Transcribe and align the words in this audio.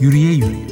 Yürüye 0.00 0.32
yürüye. 0.32 0.66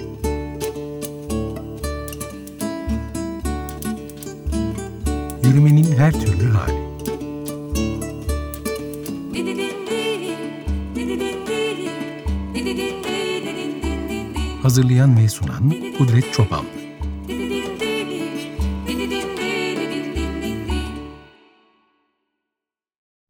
Yürümenin 5.44 5.92
her 5.96 6.12
türlü 6.12 6.50
hali. 6.50 6.84
Hazırlayan 14.62 15.18
ve 15.18 15.28
sunan 15.28 15.74
Kudret 15.98 16.32
Çoban. 16.32 16.64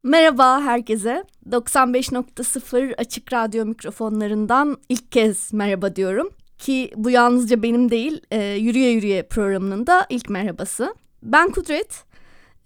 Merhaba 0.02 0.60
herkese. 0.60 1.24
95.0 1.50 2.94
Açık 2.94 3.32
Radyo 3.32 3.64
mikrofonlarından 3.64 4.78
ilk 4.88 5.12
kez 5.12 5.52
merhaba 5.52 5.96
diyorum. 5.96 6.30
Ki 6.58 6.90
bu 6.96 7.10
yalnızca 7.10 7.62
benim 7.62 7.90
değil, 7.90 8.20
e, 8.30 8.44
Yürüye 8.44 8.90
Yürüye 8.90 9.22
programının 9.22 9.86
da 9.86 10.06
ilk 10.08 10.30
merhabası. 10.30 10.94
Ben 11.22 11.50
Kudret 11.50 12.04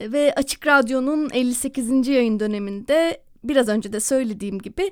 ve 0.00 0.34
Açık 0.36 0.66
Radyo'nun 0.66 1.30
58. 1.32 2.08
yayın 2.08 2.40
döneminde 2.40 3.22
biraz 3.44 3.68
önce 3.68 3.92
de 3.92 4.00
söylediğim 4.00 4.58
gibi 4.58 4.90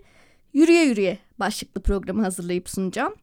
Yürüye 0.52 0.84
Yürüye 0.84 1.18
başlıklı 1.38 1.80
programı 1.80 2.22
hazırlayıp 2.22 2.68
sunacağım. 2.68 3.14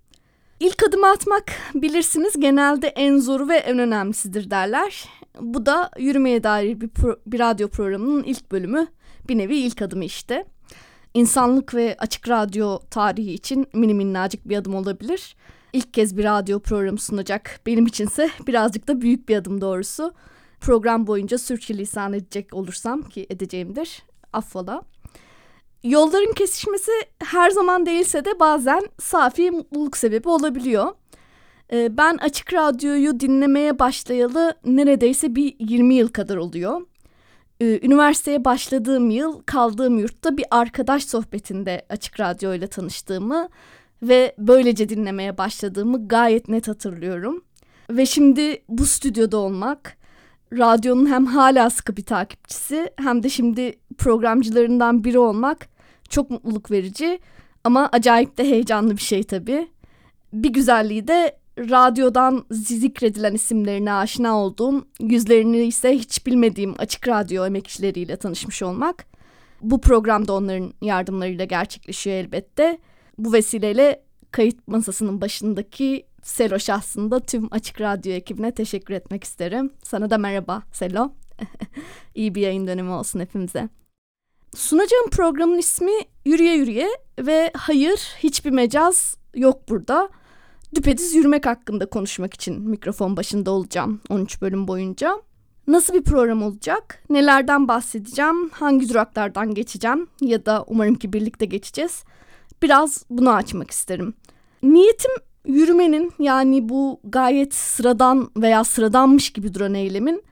İlk 0.60 0.84
adımı 0.84 1.08
atmak 1.08 1.52
bilirsiniz 1.76 2.34
genelde 2.40 2.88
en 2.88 3.18
zoru 3.18 3.50
ve 3.50 3.56
en 3.56 3.80
önemlisidir 3.80 4.52
derler. 4.52 5.06
Bu 5.40 5.66
da 5.66 5.92
yürümeye 6.00 6.44
dair 6.44 6.82
bir, 6.82 6.88
pro- 6.90 7.20
bir 7.28 7.40
radyo 7.40 7.68
programının 7.68 8.24
ilk 8.24 8.52
bölümü 8.52 8.88
bir 9.28 9.38
nevi 9.38 9.56
ilk 9.56 9.82
adımı 9.82 10.06
işte. 10.06 10.46
İnsanlık 11.14 11.76
ve 11.76 11.96
açık 12.00 12.30
radyo 12.30 12.80
tarihi 12.90 13.34
için 13.34 13.68
mini 13.74 13.94
minnacık 13.94 14.50
bir 14.50 14.58
adım 14.58 14.76
olabilir. 14.76 15.36
İlk 15.74 15.94
kez 15.94 16.18
bir 16.18 16.24
radyo 16.24 16.60
programı 16.60 16.98
sunacak 16.98 17.60
benim 17.66 17.86
içinse 17.86 18.30
birazcık 18.48 18.88
da 18.88 19.02
büyük 19.02 19.30
bir 19.30 19.38
adım 19.38 19.62
doğrusu. 19.62 20.14
Program 20.62 21.08
boyunca 21.08 21.38
sürçülisan 21.38 22.14
edecek 22.14 22.54
olursam 22.54 23.02
ki 23.02 23.28
edeceğimdir 23.30 24.04
affola. 24.34 24.82
Yolların 25.84 26.34
kesişmesi 26.34 26.92
her 27.20 27.50
zaman 27.50 27.86
değilse 27.86 28.26
de 28.26 28.40
bazen 28.40 28.82
safi 29.00 29.52
mutluluk 29.52 29.98
sebebi 29.98 30.30
olabiliyor. 30.30 30.92
Ee, 31.74 31.98
ben 31.98 32.18
açık 32.18 32.54
radyoyu 32.54 33.20
dinlemeye 33.20 33.80
başlayalı 33.80 34.54
neredeyse 34.66 35.36
bir 35.36 35.56
20 35.60 35.96
yıl 35.96 36.08
kadar 36.08 36.38
oluyor. 36.38 36.82
Ee, 37.64 37.80
üniversiteye 37.84 38.46
başladığım 38.46 39.10
yıl 39.10 39.42
kaldığım 39.46 40.00
yurtta 40.00 40.38
bir 40.38 40.46
arkadaş 40.52 41.06
sohbetinde 41.06 41.86
açık 41.90 42.20
radyo 42.20 42.54
ile 42.54 42.68
tanıştığımı 42.68 43.50
ve 44.02 44.36
böylece 44.38 44.90
dinlemeye 44.90 45.38
başladığımı 45.38 46.08
gayet 46.08 46.50
net 46.50 46.68
hatırlıyorum. 46.68 47.44
Ve 47.90 48.06
şimdi 48.06 48.64
bu 48.70 48.86
stüdyoda 48.86 49.38
olmak, 49.38 49.98
radyonun 50.54 51.06
hem 51.06 51.26
hala 51.26 51.70
sıkı 51.70 51.98
bir 51.98 52.06
takipçisi 52.06 52.92
hem 52.98 53.24
de 53.24 53.30
şimdi 53.30 53.74
programcılarından 53.98 55.04
biri 55.04 55.20
olmak 55.20 55.68
çok 56.10 56.30
mutluluk 56.30 56.72
verici 56.72 57.20
ama 57.64 57.90
acayip 57.92 58.38
de 58.38 58.44
heyecanlı 58.44 58.92
bir 58.98 59.02
şey 59.02 59.24
tabii. 59.24 59.68
Bir 60.34 60.50
güzelliği 60.50 61.08
de 61.08 61.38
radyodan 61.58 62.46
zikredilen 62.52 63.34
isimlerine 63.34 63.94
aşina 63.94 64.40
olduğum, 64.40 64.86
yüzlerini 65.00 65.58
ise 65.58 65.96
hiç 65.96 66.26
bilmediğim 66.26 66.76
açık 66.78 67.08
radyo 67.08 67.46
emekçileriyle 67.46 68.18
tanışmış 68.18 68.64
olmak. 68.64 69.06
Bu 69.62 69.82
programda 69.82 70.34
onların 70.34 70.74
yardımlarıyla 70.82 71.46
gerçekleşiyor 71.46 72.16
elbette. 72.16 72.78
Bu 73.18 73.34
vesileyle 73.34 74.04
kayıt 74.32 74.68
masasının 74.68 75.22
başındaki 75.22 76.06
Selo 76.24 76.60
şahsında 76.60 77.20
tüm 77.20 77.48
Açık 77.52 77.82
Radyo 77.82 78.14
ekibine 78.14 78.52
teşekkür 78.52 78.94
etmek 78.94 79.24
isterim. 79.24 79.72
Sana 79.84 80.10
da 80.10 80.18
merhaba 80.18 80.64
Selo. 80.72 81.12
İyi 82.16 82.36
bir 82.36 82.42
yayın 82.42 82.68
dönemi 82.68 82.90
olsun 82.90 83.20
hepimize. 83.20 83.70
Sunacağım 84.56 85.10
programın 85.10 85.58
ismi 85.58 85.92
Yürüye 86.26 86.56
Yürüye 86.56 86.90
ve 87.20 87.52
hayır 87.58 88.00
hiçbir 88.20 88.52
mecaz 88.52 89.18
yok 89.36 89.70
burada. 89.70 90.10
Düpedüz 90.76 91.16
yürümek 91.16 91.46
hakkında 91.46 91.86
konuşmak 91.86 92.34
için 92.34 92.70
mikrofon 92.70 93.18
başında 93.18 93.52
olacağım 93.52 94.02
13 94.10 94.42
bölüm 94.42 94.68
boyunca. 94.68 95.22
Nasıl 95.68 95.94
bir 95.94 96.04
program 96.04 96.44
olacak? 96.44 97.04
Nelerden 97.10 97.68
bahsedeceğim? 97.68 98.50
Hangi 98.50 98.90
duraklardan 98.90 99.54
geçeceğim? 99.54 100.08
Ya 100.22 100.46
da 100.46 100.66
umarım 100.68 100.96
ki 100.96 101.14
birlikte 101.14 101.46
geçeceğiz. 101.46 102.04
Biraz 102.62 103.06
bunu 103.10 103.32
açmak 103.32 103.72
isterim. 103.72 104.14
Niyetim 104.64 105.12
yürümenin 105.46 106.12
yani 106.20 106.70
bu 106.70 107.00
gayet 107.04 107.54
sıradan 107.54 108.30
veya 108.38 108.64
sıradanmış 108.64 109.30
gibi 109.30 109.54
duran 109.54 109.74
eylemin 109.74 110.24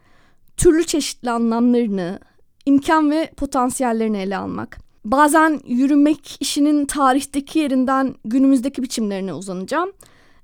türlü 0.58 0.86
çeşitli 0.86 1.32
anlamlarını, 1.32 2.20
imkan 2.66 3.12
ve 3.12 3.32
potansiyellerini 3.38 4.18
ele 4.18 4.38
almak. 4.38 4.78
Bazen 5.06 5.60
yürümek 5.66 6.38
işinin 6.40 6.86
tarihteki 6.86 7.60
yerinden 7.60 8.16
günümüzdeki 8.26 8.84
biçimlerine 8.84 9.34
uzanacağım. 9.34 9.92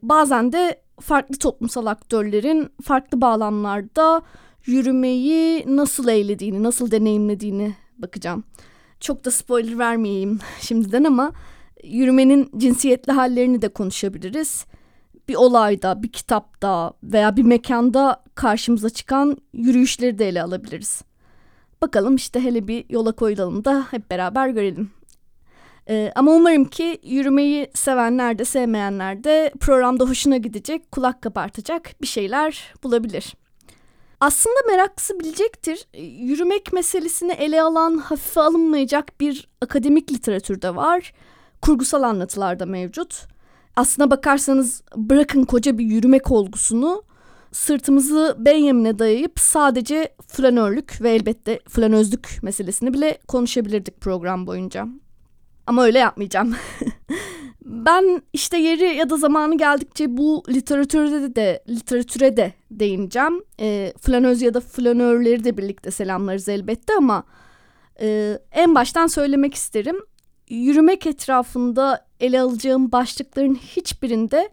Bazen 0.01 0.51
de 0.51 0.81
farklı 0.99 1.37
toplumsal 1.37 1.85
aktörlerin 1.85 2.69
farklı 2.83 3.21
bağlamlarda 3.21 4.21
yürümeyi 4.65 5.63
nasıl 5.67 6.07
eylediğini, 6.07 6.63
nasıl 6.63 6.91
deneyimlediğini 6.91 7.75
bakacağım. 7.97 8.43
Çok 8.99 9.25
da 9.25 9.31
spoiler 9.31 9.79
vermeyeyim 9.79 10.39
şimdiden 10.61 11.03
ama 11.03 11.31
yürümenin 11.83 12.51
cinsiyetli 12.57 13.11
hallerini 13.11 13.61
de 13.61 13.69
konuşabiliriz. 13.69 14.65
Bir 15.27 15.35
olayda, 15.35 16.03
bir 16.03 16.11
kitapta 16.11 16.93
veya 17.03 17.37
bir 17.37 17.43
mekanda 17.43 18.23
karşımıza 18.35 18.89
çıkan 18.89 19.37
yürüyüşleri 19.53 20.19
de 20.19 20.27
ele 20.27 20.43
alabiliriz. 20.43 21.01
Bakalım 21.81 22.15
işte 22.15 22.43
hele 22.43 22.67
bir 22.67 22.85
yola 22.89 23.11
koyulalım 23.11 23.65
da 23.65 23.87
hep 23.91 24.11
beraber 24.11 24.49
görelim. 24.49 24.96
Ee, 25.89 26.11
ama 26.15 26.31
umarım 26.31 26.65
ki 26.65 26.99
yürümeyi 27.03 27.67
sevenler 27.73 28.39
de 28.39 28.45
sevmeyenler 28.45 29.23
de 29.23 29.51
programda 29.59 30.03
hoşuna 30.03 30.37
gidecek, 30.37 30.91
kulak 30.91 31.21
kabartacak 31.21 32.01
bir 32.01 32.07
şeyler 32.07 32.73
bulabilir. 32.83 33.35
Aslında 34.19 34.55
meraklısı 34.67 35.19
bilecektir. 35.19 35.87
Yürümek 36.19 36.73
meselesini 36.73 37.31
ele 37.31 37.61
alan 37.61 37.97
hafife 37.97 38.41
alınmayacak 38.41 39.19
bir 39.19 39.49
akademik 39.61 40.11
literatürde 40.11 40.75
var. 40.75 41.13
Kurgusal 41.61 42.03
anlatılarda 42.03 42.65
mevcut. 42.65 43.27
Aslına 43.75 44.11
bakarsanız 44.11 44.81
bırakın 44.95 45.43
koca 45.43 45.77
bir 45.77 45.85
yürümek 45.85 46.31
olgusunu 46.31 47.03
sırtımızı 47.51 48.35
Benjamin'e 48.39 48.99
dayayıp 48.99 49.39
sadece 49.39 50.13
flanörlük 50.27 51.01
ve 51.01 51.11
elbette 51.11 51.59
flanözlük 51.69 52.39
meselesini 52.41 52.93
bile 52.93 53.17
konuşabilirdik 53.27 54.01
program 54.01 54.47
boyunca. 54.47 54.87
Ama 55.67 55.83
öyle 55.83 55.99
yapmayacağım. 55.99 56.55
ben 57.65 58.21
işte 58.33 58.57
yeri 58.57 58.95
ya 58.95 59.09
da 59.09 59.17
zamanı 59.17 59.57
geldikçe 59.57 60.17
bu 60.17 60.43
literatürde 60.49 61.35
de 61.35 61.63
literatüre 61.69 62.37
de 62.37 62.53
değineceğim. 62.71 63.43
E, 63.59 63.93
flanöz 64.01 64.41
ya 64.41 64.53
da 64.53 64.59
flanörleri 64.59 65.43
de 65.43 65.57
birlikte 65.57 65.91
selamlarız 65.91 66.49
elbette 66.49 66.93
ama 66.97 67.23
e, 68.01 68.39
en 68.51 68.75
baştan 68.75 69.07
söylemek 69.07 69.53
isterim. 69.53 69.95
Yürümek 70.49 71.07
etrafında 71.07 72.07
ele 72.19 72.41
alacağım 72.41 72.91
başlıkların 72.91 73.55
hiçbirinde 73.55 74.49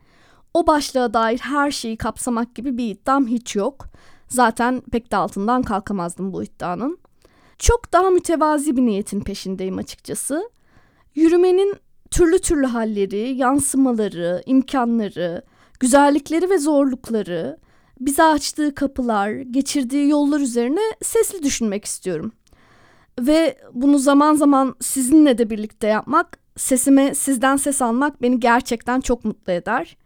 o 0.55 0.67
başlığa 0.67 1.15
dair 1.15 1.39
her 1.39 1.71
şeyi 1.71 1.97
kapsamak 1.97 2.55
gibi 2.55 2.79
bir 2.79 2.91
iddiam 2.91 3.27
hiç 3.27 3.57
yok. 3.57 3.87
Zaten 4.29 4.83
pek 4.93 5.13
de 5.13 5.17
altından 5.17 5.63
kalkamazdım 5.63 6.33
bu 6.33 6.43
iddianın. 6.43 6.99
Çok 7.59 7.93
daha 7.93 8.11
mütevazi 8.11 8.77
bir 8.77 8.83
niyetin 8.83 9.21
peşindeyim 9.21 9.79
açıkçası. 9.79 10.51
Yürümenin 11.15 11.77
türlü 12.11 12.39
türlü 12.39 12.67
halleri, 12.67 13.35
yansımaları, 13.35 14.43
imkanları, 14.47 15.43
güzellikleri 15.81 16.51
ve 16.51 16.59
zorlukları, 16.59 17.59
bize 18.01 18.23
açtığı 18.23 18.75
kapılar, 18.75 19.31
geçirdiği 19.31 20.09
yollar 20.09 20.41
üzerine 20.41 20.81
sesli 21.03 21.43
düşünmek 21.43 21.85
istiyorum. 21.85 22.33
Ve 23.21 23.59
bunu 23.73 23.99
zaman 23.99 24.35
zaman 24.35 24.75
sizinle 24.81 25.39
de 25.39 25.51
birlikte 25.51 25.87
yapmak, 25.87 26.39
sesime 26.57 27.15
sizden 27.15 27.57
ses 27.57 27.83
almak 27.83 28.23
beni 28.23 28.41
gerçekten 28.41 29.01
çok 29.01 29.25
mutlu 29.25 29.53
eder. 29.53 29.97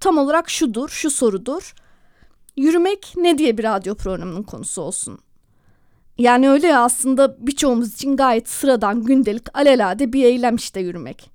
tam 0.00 0.18
olarak 0.18 0.50
şudur, 0.50 0.88
şu 0.88 1.10
sorudur. 1.10 1.74
Yürümek 2.56 3.12
ne 3.16 3.38
diye 3.38 3.58
bir 3.58 3.64
radyo 3.64 3.94
programının 3.94 4.42
konusu 4.42 4.82
olsun? 4.82 5.18
Yani 6.20 6.50
öyle 6.50 6.66
ya 6.66 6.84
aslında 6.84 7.46
birçoğumuz 7.46 7.94
için 7.94 8.16
gayet 8.16 8.48
sıradan, 8.48 9.02
gündelik, 9.02 9.58
alelade 9.58 10.12
bir 10.12 10.24
eylem 10.24 10.56
işte 10.56 10.80
yürümek. 10.80 11.30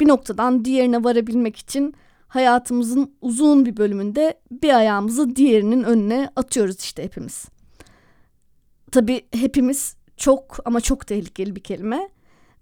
Bir 0.00 0.08
noktadan 0.08 0.64
diğerine 0.64 1.04
varabilmek 1.04 1.56
için 1.56 1.94
hayatımızın 2.28 3.14
uzun 3.20 3.66
bir 3.66 3.76
bölümünde 3.76 4.40
bir 4.50 4.76
ayağımızı 4.76 5.36
diğerinin 5.36 5.82
önüne 5.82 6.30
atıyoruz 6.36 6.80
işte 6.80 7.04
hepimiz. 7.04 7.44
Tabii 8.92 9.26
hepimiz 9.32 9.96
çok 10.16 10.58
ama 10.64 10.80
çok 10.80 11.06
tehlikeli 11.06 11.56
bir 11.56 11.60
kelime. 11.62 12.08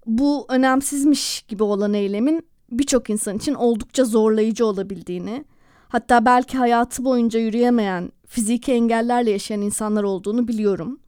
Bu 0.07 0.47
önemsizmiş 0.49 1.43
gibi 1.43 1.63
olan 1.63 1.95
eylemin 1.95 2.47
birçok 2.71 3.11
insan 3.11 3.37
için 3.37 3.55
oldukça 3.55 4.05
zorlayıcı 4.05 4.67
olabildiğini, 4.67 5.45
hatta 5.89 6.25
belki 6.25 6.59
hayatı 6.59 7.05
boyunca 7.05 7.41
yürüyemeyen, 7.41 8.13
fiziki 8.27 8.73
engellerle 8.73 9.31
yaşayan 9.31 9.63
insanlar 9.63 10.03
olduğunu 10.03 10.49
biliyorum. 10.49 10.99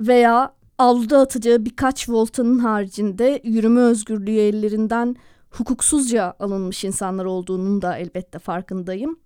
Veya 0.00 0.54
avluda 0.78 1.18
atacağı 1.18 1.64
birkaç 1.64 2.08
voltanın 2.08 2.58
haricinde 2.58 3.40
yürüme 3.44 3.80
özgürlüğü 3.80 4.36
ellerinden 4.36 5.16
hukuksuzca 5.50 6.34
alınmış 6.40 6.84
insanlar 6.84 7.24
olduğunun 7.24 7.82
da 7.82 7.96
elbette 7.96 8.38
farkındayım. 8.38 9.18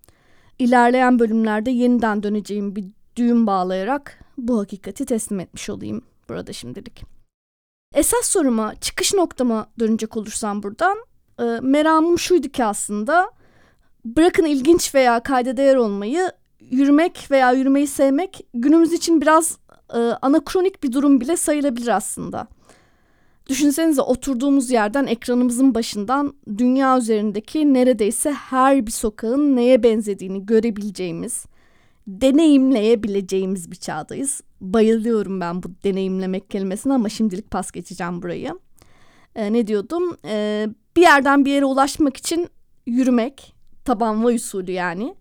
İlerleyen 0.59 1.19
bölümlerde 1.19 1.71
yeniden 1.71 2.23
döneceğim 2.23 2.77
bir 2.77 2.85
düğüm 3.17 3.47
bağlayarak 3.47 4.25
bu 4.39 4.61
hakikati 4.61 5.07
teslim 5.07 5.41
etmiş 5.41 5.71
olayım 5.71 6.03
burada 6.29 6.53
şimdilik. 6.53 7.05
Esas 7.95 8.25
soruma, 8.25 8.75
çıkış 8.75 9.15
noktama 9.15 9.67
dönecek 9.79 10.17
olursam 10.17 10.63
buradan, 10.63 10.99
e, 11.41 11.45
meramım 11.63 12.19
şuydu 12.19 12.49
ki 12.49 12.65
aslında, 12.65 13.31
bırakın 14.05 14.45
ilginç 14.45 14.95
veya 14.95 15.23
kayda 15.23 15.57
değer 15.57 15.77
olmayı, 15.77 16.33
yürümek 16.61 17.29
veya 17.31 17.53
yürümeyi 17.53 17.87
sevmek 17.87 18.47
günümüz 18.55 18.93
için 18.93 19.21
biraz 19.21 19.59
e, 19.95 19.99
anakronik 19.99 20.83
bir 20.83 20.93
durum 20.93 21.21
bile 21.21 21.37
sayılabilir 21.37 21.89
aslında. 21.89 22.49
Düşünsenize 23.49 24.03
oturduğumuz 24.03 24.71
yerden 24.71 25.07
ekranımızın 25.07 25.75
başından 25.75 26.35
dünya 26.59 26.99
üzerindeki 26.99 27.75
neredeyse 27.75 28.33
her 28.33 28.87
bir 28.87 28.91
sokağın 28.91 29.57
neye 29.57 29.83
benzediğini 29.83 30.47
görebileceğimiz, 30.47 31.47
deneyimleyebileceğimiz 32.07 33.71
bir 33.71 33.77
çağdayız. 33.77 34.41
Bayılıyorum 34.61 35.41
ben 35.41 35.63
bu 35.63 35.69
deneyimlemek 35.85 36.51
kelimesine 36.51 36.93
ama 36.93 37.09
şimdilik 37.09 37.51
pas 37.51 37.71
geçeceğim 37.71 38.23
burayı. 38.23 38.59
Ee, 39.35 39.53
ne 39.53 39.67
diyordum? 39.67 40.17
Ee, 40.25 40.69
bir 40.97 41.03
yerden 41.03 41.45
bir 41.45 41.53
yere 41.53 41.65
ulaşmak 41.65 42.17
için 42.17 42.49
yürümek, 42.87 43.55
taban 43.85 44.25
vay 44.25 44.35
usulü 44.35 44.71
yani. 44.71 45.15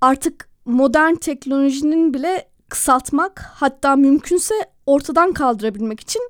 Artık 0.00 0.48
modern 0.64 1.14
teknolojinin 1.14 2.14
bile 2.14 2.48
kısaltmak 2.72 3.42
hatta 3.54 3.96
mümkünse 3.96 4.54
ortadan 4.86 5.32
kaldırabilmek 5.32 6.00
için 6.00 6.22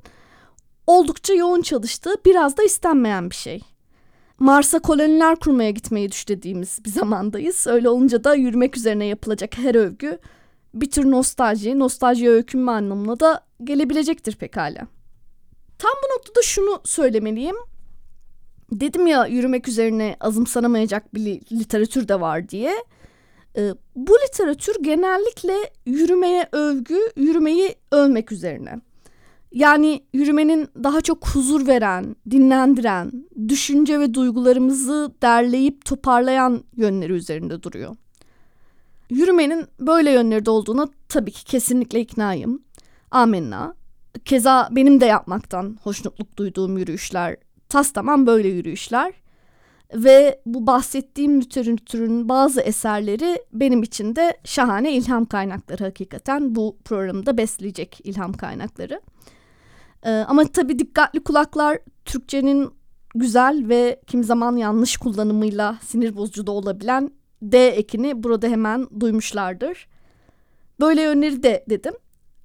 oldukça 0.87 1.35
yoğun 1.35 1.63
çalıştığı 1.63 2.15
biraz 2.25 2.57
da 2.57 2.63
istenmeyen 2.63 3.31
bir 3.31 3.35
şey. 3.35 3.61
Mars'a 4.39 4.79
koloniler 4.79 5.37
kurmaya 5.37 5.71
gitmeyi 5.71 6.13
düşlediğimiz 6.13 6.79
bir 6.85 6.91
zamandayız. 6.91 7.67
Öyle 7.67 7.89
olunca 7.89 8.25
da 8.25 8.35
yürümek 8.35 8.77
üzerine 8.77 9.05
yapılacak 9.05 9.59
her 9.59 9.75
övgü 9.75 10.19
bir 10.75 10.91
tür 10.91 11.11
nostalji, 11.11 11.79
nostaljiye 11.79 12.31
öykünme 12.31 12.73
anlamına 12.73 13.21
da 13.21 13.45
gelebilecektir 13.65 14.37
pekala. 14.37 14.87
Tam 15.79 15.93
bu 16.05 16.15
noktada 16.17 16.43
şunu 16.43 16.81
söylemeliyim. 16.85 17.57
Dedim 18.73 19.07
ya 19.07 19.27
yürümek 19.27 19.69
üzerine 19.69 20.17
azımsanamayacak 20.21 21.15
bir 21.15 21.41
literatür 21.53 22.09
de 22.09 22.21
var 22.21 22.49
diye. 22.49 22.75
Ee, 23.57 23.75
bu 23.97 24.13
literatür 24.27 24.77
genellikle 24.83 25.55
yürümeye 25.87 26.49
övgü, 26.53 26.99
yürümeyi 27.17 27.75
övmek 27.93 28.33
üzerine. 28.33 28.81
Yani 29.53 30.05
yürümenin 30.13 30.69
daha 30.85 31.01
çok 31.01 31.29
huzur 31.29 31.67
veren, 31.67 32.17
dinlendiren, 32.31 33.13
düşünce 33.49 34.01
ve 34.01 34.15
duygularımızı 34.15 35.13
derleyip 35.23 35.85
toparlayan 35.85 36.65
yönleri 36.77 37.13
üzerinde 37.13 37.63
duruyor. 37.63 37.97
Yürümenin 39.11 39.67
böyle 39.81 40.11
yönleri 40.11 40.47
de 40.47 40.51
olduğuna 40.51 40.89
tabii 41.09 41.31
ki 41.31 41.45
kesinlikle 41.45 42.01
iknayım. 42.01 42.63
Amenna. 43.11 43.75
Keza 44.25 44.69
benim 44.71 45.01
de 45.01 45.07
yapmaktan 45.07 45.79
hoşnutluk 45.83 46.37
duyduğum 46.37 46.79
yürüyüşler, 46.79 47.37
tas 47.69 47.93
tamam 47.93 48.27
böyle 48.27 48.49
yürüyüşler. 48.49 49.13
Ve 49.95 50.41
bu 50.47 50.67
bahsettiğim 50.67 51.41
literatürün 51.41 52.29
bazı 52.29 52.61
eserleri 52.61 53.43
benim 53.53 53.83
için 53.83 54.17
de 54.17 54.37
şahane 54.45 54.93
ilham 54.93 55.25
kaynakları 55.25 55.85
hakikaten. 55.85 56.55
Bu 56.55 56.77
programda 56.85 57.37
besleyecek 57.37 58.01
ilham 58.05 58.33
kaynakları. 58.33 59.01
Ee, 60.03 60.11
ama 60.11 60.45
tabii 60.45 60.79
dikkatli 60.79 61.25
kulaklar 61.25 61.79
Türkçenin 62.05 62.71
güzel 63.15 63.65
ve 63.69 64.01
kim 64.07 64.25
zaman 64.25 64.57
yanlış 64.57 64.97
kullanımıyla 64.97 65.79
sinir 65.83 66.17
bozucu 66.17 66.47
da 66.47 66.53
olabilen 66.53 67.11
D 67.43 67.69
ekini 67.69 68.23
burada 68.23 68.49
hemen 68.49 68.87
duymuşlardır. 69.01 69.89
Böyle 70.81 71.03
yönleri 71.03 71.43
de 71.43 71.65
dedim. 71.71 71.95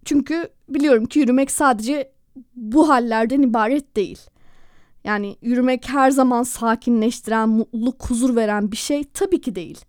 Çünkü 0.06 0.50
biliyorum 0.70 1.06
ki 1.06 1.20
yürümek 1.20 1.52
sadece 1.52 2.12
bu 2.56 2.90
hallerden 2.90 3.42
ibaret 3.42 3.96
değil. 3.96 4.20
Yani 5.04 5.38
yürümek 5.42 5.90
her 5.90 6.12
zaman 6.12 6.44
sakinleştiren, 6.44 7.50
mutluluk, 7.50 8.10
huzur 8.10 8.36
veren 8.36 8.72
bir 8.72 8.78
şey 8.78 9.04
tabii 9.04 9.42
ki 9.42 9.56
değil. 9.56 9.86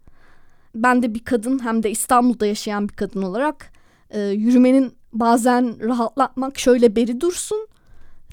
Ben 0.75 1.03
de 1.03 1.15
bir 1.15 1.25
kadın 1.25 1.65
hem 1.65 1.83
de 1.83 1.91
İstanbul'da 1.91 2.47
yaşayan 2.47 2.89
bir 2.89 2.95
kadın 2.95 3.23
olarak 3.23 3.73
e, 4.11 4.21
yürümenin 4.21 4.93
bazen 5.13 5.89
rahatlatmak 5.89 6.59
şöyle 6.59 6.97
beri 6.97 7.21
dursun, 7.21 7.69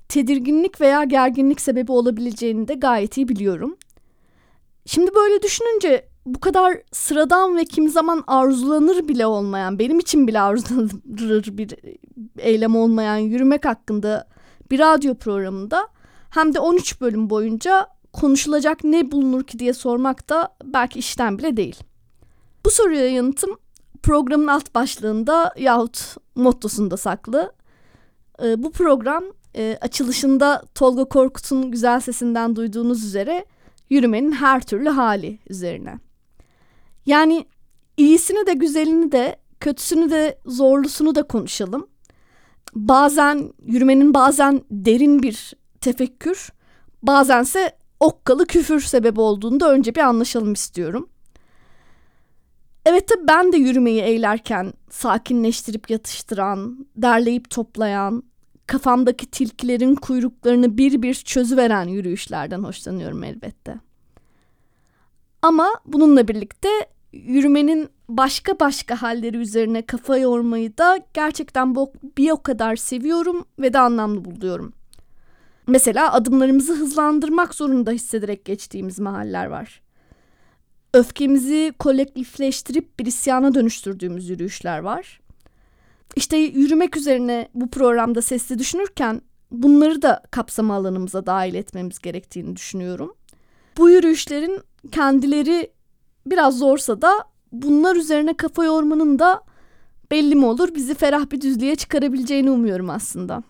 tedirginlik 0.09 0.81
veya 0.81 1.03
gerginlik 1.03 1.61
sebebi 1.61 1.91
olabileceğini 1.91 2.67
de 2.67 2.73
gayet 2.73 3.17
iyi 3.17 3.27
biliyorum. 3.27 3.77
Şimdi 4.85 5.11
böyle 5.15 5.41
düşününce 5.41 6.07
bu 6.25 6.39
kadar 6.39 6.77
sıradan 6.91 7.57
ve 7.57 7.65
kim 7.65 7.89
zaman 7.89 8.23
arzulanır 8.27 9.07
bile 9.07 9.25
olmayan, 9.25 9.79
benim 9.79 9.99
için 9.99 10.27
bile 10.27 10.39
arzulanır 10.39 11.57
bir 11.57 11.75
eylem 12.37 12.75
olmayan 12.75 13.17
yürümek 13.17 13.65
hakkında 13.65 14.27
bir 14.71 14.79
radyo 14.79 15.15
programında 15.15 15.87
hem 16.29 16.53
de 16.53 16.59
13 16.59 17.01
bölüm 17.01 17.29
boyunca 17.29 17.87
konuşulacak 18.13 18.83
ne 18.83 19.11
bulunur 19.11 19.43
ki 19.43 19.59
diye 19.59 19.73
sormak 19.73 20.29
da 20.29 20.55
belki 20.63 20.99
işten 20.99 21.37
bile 21.37 21.57
değil. 21.57 21.75
Bu 22.65 22.71
soruya 22.71 23.09
yanıtım 23.09 23.57
programın 24.03 24.47
alt 24.47 24.75
başlığında 24.75 25.53
yahut 25.57 26.15
mottosunda 26.35 26.97
saklı. 26.97 27.53
E, 28.43 28.63
bu 28.63 28.71
program 28.71 29.23
e, 29.55 29.77
açılışında 29.81 30.63
Tolga 30.75 31.05
Korkut'un 31.05 31.71
güzel 31.71 31.99
sesinden 31.99 32.55
duyduğunuz 32.55 33.05
üzere 33.05 33.45
yürümenin 33.89 34.31
her 34.31 34.61
türlü 34.61 34.89
hali 34.89 35.39
üzerine. 35.49 35.99
Yani 37.05 37.45
iyisini 37.97 38.47
de 38.47 38.53
güzelini 38.53 39.11
de 39.11 39.39
kötüsünü 39.59 40.09
de 40.09 40.39
zorlusunu 40.45 41.15
da 41.15 41.23
konuşalım. 41.23 41.87
Bazen 42.75 43.53
yürümenin 43.65 44.13
bazen 44.13 44.61
derin 44.71 45.23
bir 45.23 45.53
tefekkür, 45.85 46.49
bazense 47.03 47.71
okkalı 47.99 48.45
küfür 48.45 48.79
sebebi 48.79 49.21
olduğunu 49.21 49.59
da 49.59 49.71
önce 49.71 49.95
bir 49.95 50.01
anlaşalım 50.01 50.53
istiyorum. 50.53 51.09
Evet 52.85 53.07
tabii 53.07 53.27
ben 53.27 53.51
de 53.51 53.57
yürümeyi 53.57 54.01
eğlerken 54.01 54.73
sakinleştirip 54.89 55.89
yatıştıran, 55.89 56.87
derleyip 56.95 57.49
toplayan, 57.49 58.23
kafamdaki 58.67 59.25
tilkilerin 59.25 59.95
kuyruklarını 59.95 60.77
bir 60.77 61.01
bir 61.01 61.13
çözüveren 61.13 61.87
yürüyüşlerden 61.87 62.63
hoşlanıyorum 62.63 63.23
elbette. 63.23 63.75
Ama 65.41 65.69
bununla 65.85 66.27
birlikte 66.27 66.69
yürümenin 67.13 67.89
başka 68.09 68.59
başka 68.59 69.01
halleri 69.01 69.37
üzerine 69.37 69.81
kafa 69.81 70.17
yormayı 70.17 70.77
da 70.77 70.99
gerçekten 71.13 71.75
bir 72.17 72.31
o 72.31 72.43
kadar 72.43 72.75
seviyorum 72.75 73.45
ve 73.59 73.73
de 73.73 73.79
anlamlı 73.79 74.25
buluyorum. 74.25 74.73
Mesela 75.67 76.13
adımlarımızı 76.13 76.73
hızlandırmak 76.73 77.55
zorunda 77.55 77.91
hissederek 77.91 78.45
geçtiğimiz 78.45 78.99
mahaller 78.99 79.45
var. 79.45 79.81
Öfkemizi 80.93 81.73
kolektifleştirip 81.79 82.99
bir 82.99 83.05
isyana 83.05 83.53
dönüştürdüğümüz 83.53 84.29
yürüyüşler 84.29 84.79
var. 84.79 85.19
İşte 86.15 86.37
yürümek 86.37 86.97
üzerine 86.97 87.49
bu 87.53 87.69
programda 87.69 88.21
sesli 88.21 88.59
düşünürken 88.59 89.21
bunları 89.51 90.01
da 90.01 90.23
kapsama 90.31 90.75
alanımıza 90.75 91.25
dahil 91.25 91.53
etmemiz 91.53 91.99
gerektiğini 91.99 92.55
düşünüyorum. 92.55 93.15
Bu 93.77 93.89
yürüyüşlerin 93.89 94.59
kendileri 94.91 95.71
biraz 96.25 96.57
zorsa 96.57 97.01
da 97.01 97.11
bunlar 97.51 97.95
üzerine 97.95 98.37
kafa 98.37 98.63
yormanın 98.63 99.19
da 99.19 99.41
belli 100.11 100.35
mi 100.35 100.45
olur 100.45 100.75
bizi 100.75 100.95
ferah 100.95 101.31
bir 101.31 101.41
düzlüğe 101.41 101.75
çıkarabileceğini 101.75 102.51
umuyorum 102.51 102.89
aslında. 102.89 103.43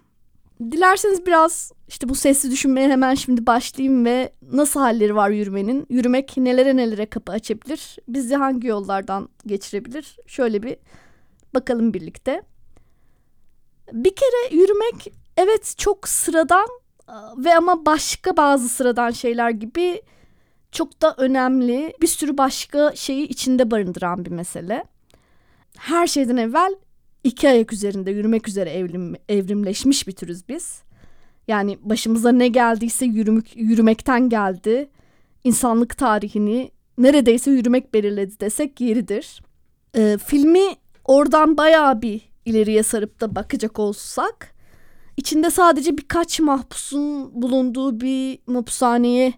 Dilerseniz 0.60 1.26
biraz 1.26 1.72
işte 1.88 2.10
bu 2.10 2.16
sesli 2.16 2.52
düşünmeye 2.52 2.90
hemen 2.90 3.16
şimdi 3.16 3.46
başlayayım 3.46 4.06
ve 4.06 4.34
nasıl 4.52 4.80
halleri 4.80 5.16
var 5.16 5.30
yürümenin? 5.30 5.86
Yürümek 5.90 6.38
nelere 6.38 6.76
nelere 6.76 7.06
kapı 7.06 7.32
açabilir? 7.32 7.98
Bizi 8.08 8.36
hangi 8.36 8.68
yollardan 8.68 9.30
geçirebilir? 9.46 10.18
Şöyle 10.28 10.64
bir 10.64 10.78
bakalım 11.54 11.94
birlikte. 11.94 12.42
Bir 13.92 14.16
kere 14.16 14.56
yürümek 14.56 15.14
evet 15.38 15.74
çok 15.78 16.08
sıradan 16.08 16.68
ve 17.38 17.58
ama 17.58 17.86
başka 17.86 18.38
bazı 18.38 18.70
sıradan 18.70 19.12
şeyler 19.12 19.50
gibi 19.50 20.02
çok 20.72 21.02
da 21.02 21.16
önemli 21.18 21.94
bir 22.02 22.08
sürü 22.08 22.38
başka 22.38 22.92
şeyi 22.96 23.28
içinde 23.28 23.72
barındıran 23.72 24.26
bir 24.26 24.32
mesele. 24.32 24.84
Her 25.78 26.08
şeyden 26.08 26.38
evvel 26.38 26.76
iki 27.26 27.50
ayak 27.50 27.74
üzerinde 27.74 28.12
yürümek 28.12 28.48
üzere 28.48 28.70
evrim, 28.70 29.16
evrimleşmiş 29.30 30.08
bir 30.08 30.12
türüz 30.12 30.50
biz. 30.50 30.82
Yani 31.48 31.78
başımıza 31.82 32.32
ne 32.32 32.48
geldiyse 32.48 33.06
yürümek, 33.06 33.58
yürümekten 33.58 34.30
geldi. 34.30 34.90
İnsanlık 35.44 35.98
tarihini 35.98 36.72
neredeyse 36.98 37.52
yürümek 37.52 37.94
belirledi 37.94 38.40
desek 38.40 38.82
yeridir. 38.82 39.42
Ee, 39.96 40.18
filmi 40.26 40.64
oradan 41.06 41.58
bayağı 41.58 42.02
bir 42.02 42.22
ileriye 42.46 42.84
sarıp 42.84 43.22
da 43.22 43.36
bakacak 43.36 43.80
olsak 43.80 44.56
içinde 45.18 45.50
sadece 45.50 45.98
birkaç 45.98 46.40
mahpusun 46.40 47.32
bulunduğu 47.42 48.02
bir 48.02 48.40
mahpushaneye 48.48 49.34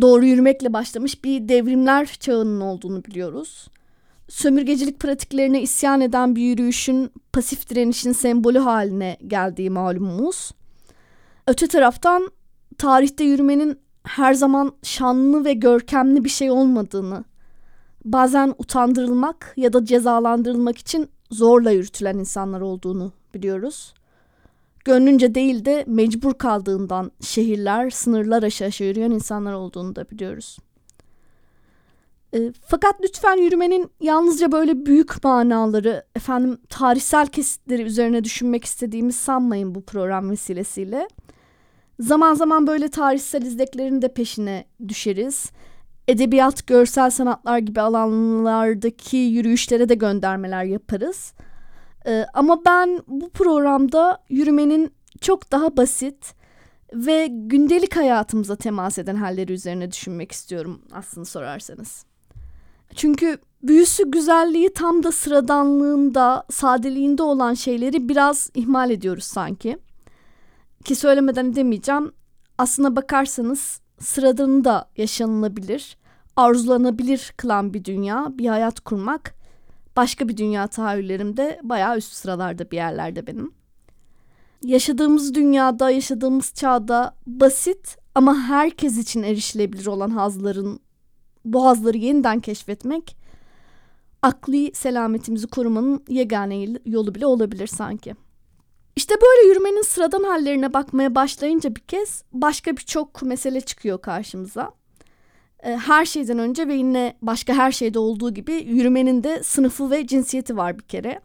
doğru 0.00 0.26
yürümekle 0.26 0.72
başlamış 0.72 1.24
bir 1.24 1.48
devrimler 1.48 2.06
çağının 2.06 2.60
olduğunu 2.60 3.04
biliyoruz. 3.04 3.68
Sömürgecilik 4.28 5.00
pratiklerine 5.00 5.62
isyan 5.62 6.00
eden 6.00 6.36
bir 6.36 6.42
yürüyüşün 6.42 7.10
pasif 7.32 7.70
direnişin 7.70 8.12
sembolü 8.12 8.58
haline 8.58 9.16
geldiği 9.26 9.70
malumumuz. 9.70 10.50
Öte 11.46 11.66
taraftan 11.66 12.30
tarihte 12.78 13.24
yürümenin 13.24 13.78
her 14.04 14.34
zaman 14.34 14.72
şanlı 14.82 15.44
ve 15.44 15.52
görkemli 15.52 16.24
bir 16.24 16.28
şey 16.28 16.50
olmadığını, 16.50 17.24
bazen 18.04 18.54
utandırılmak 18.58 19.54
ya 19.56 19.72
da 19.72 19.84
cezalandırılmak 19.84 20.78
için 20.78 21.08
zorla 21.30 21.70
yürütülen 21.70 22.18
insanlar 22.18 22.60
olduğunu 22.60 23.12
biliyoruz. 23.34 23.94
Gönlünce 24.84 25.34
değil 25.34 25.64
de 25.64 25.84
mecbur 25.86 26.34
kaldığından 26.34 27.10
şehirler, 27.20 27.90
sınırlar 27.90 28.42
aşağı 28.42 28.68
aşağı 28.68 28.88
yürüyen 28.88 29.10
insanlar 29.10 29.52
olduğunu 29.52 29.96
da 29.96 30.10
biliyoruz. 30.10 30.58
E, 32.36 32.52
fakat 32.66 32.94
lütfen 33.02 33.36
yürümenin 33.36 33.90
yalnızca 34.00 34.52
böyle 34.52 34.86
büyük 34.86 35.24
manaları, 35.24 36.04
efendim 36.16 36.58
tarihsel 36.68 37.26
kesitleri 37.26 37.82
üzerine 37.82 38.24
düşünmek 38.24 38.64
istediğimiz 38.64 39.16
sanmayın 39.16 39.74
bu 39.74 39.84
program 39.84 40.30
vesilesiyle. 40.30 41.08
Zaman 42.00 42.34
zaman 42.34 42.66
böyle 42.66 42.88
tarihsel 42.88 43.42
izleklerin 43.42 44.02
de 44.02 44.14
peşine 44.14 44.64
düşeriz. 44.88 45.50
Edebiyat, 46.08 46.66
görsel 46.66 47.10
sanatlar 47.10 47.58
gibi 47.58 47.80
alanlardaki 47.80 49.16
yürüyüşlere 49.16 49.88
de 49.88 49.94
göndermeler 49.94 50.64
yaparız. 50.64 51.34
Ee, 52.06 52.26
ama 52.34 52.64
ben 52.64 53.00
bu 53.06 53.30
programda 53.30 54.24
yürümenin 54.28 54.94
çok 55.20 55.52
daha 55.52 55.76
basit 55.76 56.34
ve 56.94 57.26
gündelik 57.30 57.96
hayatımıza 57.96 58.56
temas 58.56 58.98
eden 58.98 59.16
halleri 59.16 59.52
üzerine 59.52 59.90
düşünmek 59.90 60.32
istiyorum 60.32 60.82
aslında 60.92 61.24
sorarsanız. 61.24 62.04
Çünkü 62.94 63.38
büyüsü 63.62 64.10
güzelliği 64.10 64.72
tam 64.72 65.02
da 65.02 65.12
sıradanlığında, 65.12 66.44
sadeliğinde 66.50 67.22
olan 67.22 67.54
şeyleri 67.54 68.08
biraz 68.08 68.50
ihmal 68.54 68.90
ediyoruz 68.90 69.24
sanki. 69.24 69.78
Ki 70.84 70.94
söylemeden 70.94 71.52
edemeyeceğim. 71.52 72.12
Aslına 72.58 72.96
bakarsanız 72.96 73.80
sıradanı 74.00 74.64
da 74.64 74.88
yaşanılabilir, 74.96 75.96
arzulanabilir 76.36 77.34
kılan 77.36 77.74
bir 77.74 77.84
dünya, 77.84 78.28
bir 78.30 78.46
hayat 78.48 78.80
kurmak 78.80 79.34
başka 79.96 80.28
bir 80.28 80.36
dünya 80.36 80.66
tahayyüllerimde 80.66 81.60
bayağı 81.62 81.96
üst 81.96 82.12
sıralarda 82.12 82.70
bir 82.70 82.76
yerlerde 82.76 83.26
benim. 83.26 83.52
Yaşadığımız 84.62 85.34
dünyada, 85.34 85.90
yaşadığımız 85.90 86.54
çağda 86.54 87.14
basit 87.26 87.96
ama 88.14 88.34
herkes 88.38 88.98
için 88.98 89.22
erişilebilir 89.22 89.86
olan 89.86 90.10
hazların, 90.10 90.80
bu 91.52 91.64
hazları 91.64 91.96
yeniden 91.96 92.40
keşfetmek 92.40 93.16
akli 94.22 94.74
selametimizi 94.74 95.46
korumanın 95.46 96.04
yegane 96.08 96.66
yolu 96.86 97.14
bile 97.14 97.26
olabilir 97.26 97.66
sanki. 97.66 98.14
İşte 98.96 99.14
böyle 99.14 99.48
yürümenin 99.48 99.82
sıradan 99.82 100.22
hallerine 100.22 100.72
bakmaya 100.72 101.14
başlayınca 101.14 101.76
bir 101.76 101.80
kez 101.80 102.22
başka 102.32 102.76
birçok 102.76 103.22
mesele 103.22 103.60
çıkıyor 103.60 104.00
karşımıza. 104.00 104.72
Ee, 105.62 105.76
her 105.76 106.04
şeyden 106.04 106.38
önce 106.38 106.68
ve 106.68 106.74
yine 106.74 107.16
başka 107.22 107.54
her 107.54 107.72
şeyde 107.72 107.98
olduğu 107.98 108.34
gibi 108.34 108.52
yürümenin 108.52 109.24
de 109.24 109.42
sınıfı 109.42 109.90
ve 109.90 110.06
cinsiyeti 110.06 110.56
var 110.56 110.78
bir 110.78 110.84
kere. 110.84 111.20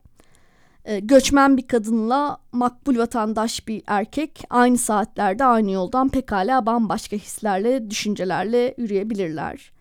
Ee, 0.86 1.00
göçmen 1.00 1.58
bir 1.58 1.68
kadınla 1.68 2.38
makbul 2.52 2.98
vatandaş 2.98 3.68
bir 3.68 3.84
erkek 3.88 4.44
aynı 4.50 4.78
saatlerde 4.78 5.46
aynı 5.46 5.72
yoldan 5.72 6.10
pekala 6.10 6.66
bambaşka 6.66 7.16
hislerle, 7.16 7.90
düşüncelerle 7.90 8.74
yürüyebilirler. 8.78 9.72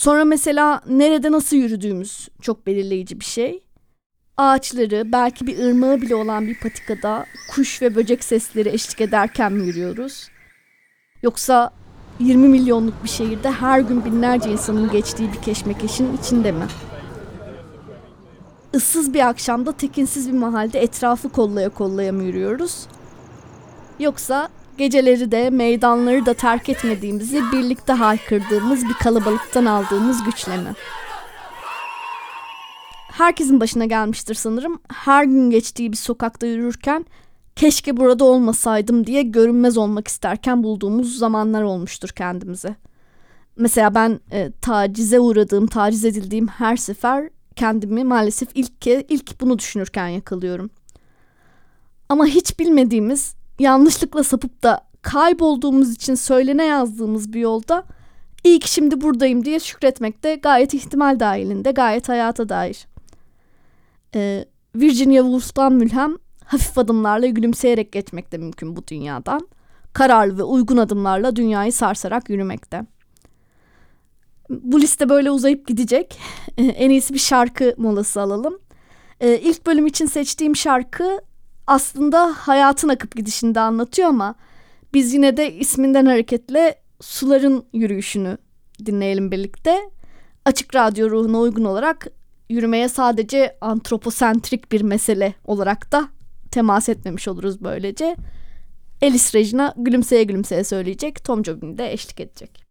Sonra 0.00 0.24
mesela 0.24 0.80
nerede 0.86 1.32
nasıl 1.32 1.56
yürüdüğümüz 1.56 2.28
çok 2.42 2.66
belirleyici 2.66 3.20
bir 3.20 3.24
şey. 3.24 3.62
Ağaçları, 4.36 5.12
belki 5.12 5.46
bir 5.46 5.58
ırmağı 5.58 6.00
bile 6.00 6.14
olan 6.14 6.46
bir 6.46 6.60
patikada 6.60 7.26
kuş 7.50 7.82
ve 7.82 7.94
böcek 7.94 8.24
sesleri 8.24 8.68
eşlik 8.68 9.00
ederken 9.00 9.52
mi 9.52 9.66
yürüyoruz? 9.66 10.28
Yoksa 11.22 11.70
20 12.20 12.48
milyonluk 12.48 13.04
bir 13.04 13.08
şehirde 13.08 13.50
her 13.50 13.80
gün 13.80 14.04
binlerce 14.04 14.50
insanın 14.50 14.90
geçtiği 14.90 15.32
bir 15.32 15.42
keşmekeşin 15.42 16.16
içinde 16.16 16.52
mi? 16.52 16.66
Issız 18.74 19.14
bir 19.14 19.28
akşamda 19.28 19.72
tekinsiz 19.72 20.28
bir 20.32 20.38
mahalde 20.38 20.80
etrafı 20.80 21.28
kollaya 21.28 21.68
kollaya 21.68 22.12
mı 22.12 22.22
yürüyoruz? 22.22 22.86
Yoksa 23.98 24.48
geceleri 24.78 25.32
de 25.32 25.50
meydanları 25.50 26.26
da 26.26 26.34
terk 26.34 26.68
etmediğimizi 26.68 27.42
birlikte 27.52 27.92
haykırdığımız 27.92 28.88
bir 28.88 28.94
kalabalıktan 28.94 29.64
aldığımız 29.64 30.24
güçle 30.24 30.56
mi? 30.56 30.74
Herkesin 33.12 33.60
başına 33.60 33.84
gelmiştir 33.84 34.34
sanırım. 34.34 34.80
Her 34.92 35.24
gün 35.24 35.50
geçtiği 35.50 35.92
bir 35.92 35.96
sokakta 35.96 36.46
yürürken 36.46 37.06
keşke 37.56 37.96
burada 37.96 38.24
olmasaydım 38.24 39.06
diye 39.06 39.22
görünmez 39.22 39.76
olmak 39.76 40.08
isterken 40.08 40.62
bulduğumuz 40.62 41.18
zamanlar 41.18 41.62
olmuştur 41.62 42.08
kendimize. 42.08 42.76
Mesela 43.56 43.94
ben 43.94 44.20
e, 44.32 44.52
tacize 44.60 45.20
uğradığım, 45.20 45.66
taciz 45.66 46.04
edildiğim 46.04 46.48
her 46.48 46.76
sefer 46.76 47.30
kendimi 47.56 48.04
maalesef 48.04 48.48
ilk 48.54 48.82
ke 48.82 49.06
ilk 49.08 49.40
bunu 49.40 49.58
düşünürken 49.58 50.08
yakalıyorum. 50.08 50.70
Ama 52.08 52.26
hiç 52.26 52.58
bilmediğimiz, 52.58 53.34
yanlışlıkla 53.60 54.24
sapıp 54.24 54.62
da 54.62 54.80
kaybolduğumuz 55.02 55.92
için 55.92 56.14
söylene 56.14 56.64
yazdığımız 56.64 57.32
bir 57.32 57.40
yolda 57.40 57.84
iyi 58.44 58.58
ki 58.58 58.72
şimdi 58.72 59.00
buradayım 59.00 59.44
diye 59.44 59.60
şükretmek 59.60 60.24
de 60.24 60.34
gayet 60.34 60.74
ihtimal 60.74 61.20
dahilinde, 61.20 61.70
gayet 61.70 62.08
hayata 62.08 62.48
dair. 62.48 62.86
Ee, 64.14 64.44
Virginia 64.74 65.22
Woolf'tan 65.22 65.72
mülhem 65.72 66.16
hafif 66.44 66.78
adımlarla 66.78 67.26
gülümseyerek 67.26 67.92
geçmek 67.92 68.32
de 68.32 68.38
mümkün 68.38 68.76
bu 68.76 68.86
dünyadan. 68.86 69.48
Kararlı 69.92 70.38
ve 70.38 70.42
uygun 70.42 70.76
adımlarla 70.76 71.36
dünyayı 71.36 71.72
sarsarak 71.72 72.30
yürümekte. 72.30 72.86
Bu 74.50 74.80
liste 74.80 75.08
böyle 75.08 75.30
uzayıp 75.30 75.66
gidecek. 75.66 76.18
en 76.56 76.90
iyisi 76.90 77.14
bir 77.14 77.18
şarkı 77.18 77.74
molası 77.76 78.20
alalım. 78.20 78.58
Ee, 79.20 79.38
ilk 79.38 79.66
bölüm 79.66 79.86
için 79.86 80.06
seçtiğim 80.06 80.56
şarkı 80.56 81.20
aslında 81.66 82.34
hayatın 82.38 82.88
akıp 82.88 83.16
gidişinde 83.16 83.60
anlatıyor 83.60 84.08
ama 84.08 84.34
biz 84.94 85.14
yine 85.14 85.36
de 85.36 85.54
isminden 85.54 86.06
hareketle 86.06 86.80
suların 87.00 87.64
yürüyüşünü 87.72 88.38
dinleyelim 88.86 89.30
birlikte. 89.30 89.90
Açık 90.44 90.74
radyo 90.74 91.10
ruhuna 91.10 91.38
uygun 91.38 91.64
olarak 91.64 92.06
yürümeye 92.48 92.88
sadece 92.88 93.58
antroposentrik 93.60 94.72
bir 94.72 94.80
mesele 94.82 95.34
olarak 95.44 95.92
da 95.92 96.08
temas 96.50 96.88
etmemiş 96.88 97.28
oluruz 97.28 97.64
böylece. 97.64 98.16
Alice 99.02 99.38
Regina 99.38 99.74
gülümseye 99.76 100.24
gülümseye 100.24 100.64
söyleyecek. 100.64 101.24
Tom 101.24 101.44
Jobim 101.44 101.78
de 101.78 101.92
eşlik 101.92 102.20
edecek. 102.20 102.64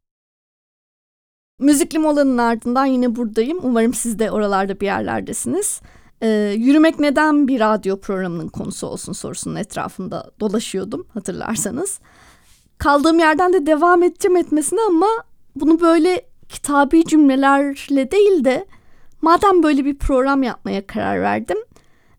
Müzikli 1.60 2.00
molanın 2.00 2.38
ardından 2.38 2.86
yine 2.86 3.16
buradayım. 3.16 3.60
Umarım 3.64 3.94
siz 3.94 4.20
de 4.20 4.32
oralarda 4.32 4.80
bir 4.80 4.86
yerlerdesiniz. 4.86 5.82
Ee, 6.22 6.56
yürümek 6.58 7.00
neden 7.00 7.48
bir 7.48 7.60
radyo 7.60 8.00
programının 8.00 8.48
konusu 8.48 8.88
olsun 8.88 9.14
sorusunun 9.14 9.56
etrafında 9.56 10.32
dolaşıyordum 10.40 11.08
hatırlarsanız. 11.14 12.00
Kaldığım 12.78 13.20
yerden 13.20 13.54
de 13.54 13.66
devam 13.66 14.04
edeceğim 14.04 14.38
etmesine 14.38 14.80
ama 14.88 15.08
bunu 15.56 15.82
böyle 15.82 16.22
kitabi 16.50 17.06
cümlelerle 17.06 18.12
değil 18.12 18.46
de 18.46 18.66
madem 19.22 19.64
böyle 19.64 19.86
bir 19.86 19.98
program 19.98 20.44
yapmaya 20.44 20.88
karar 20.88 21.22
verdim 21.22 21.58